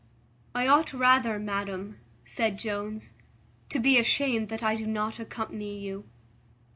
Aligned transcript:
"I 0.55 0.65
ought 0.65 0.93
rather, 0.93 1.37
madam," 1.37 1.99
said 2.25 2.57
Jones, 2.57 3.13
"to 3.69 3.77
be 3.79 3.99
ashamed 3.99 4.49
that 4.49 4.63
I 4.63 4.73
do 4.75 4.87
not 4.87 5.19
accompany 5.19 5.77
you." 5.77 6.05